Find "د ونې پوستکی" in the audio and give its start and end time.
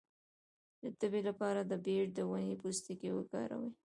2.13-3.09